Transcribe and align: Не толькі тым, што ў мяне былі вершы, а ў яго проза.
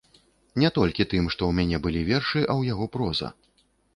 Не 0.63 0.69
толькі 0.77 1.05
тым, 1.11 1.27
што 1.35 1.41
ў 1.49 1.51
мяне 1.59 1.77
былі 1.85 2.01
вершы, 2.09 2.39
а 2.43 2.51
ў 2.59 2.75
яго 2.75 2.85
проза. 2.95 3.33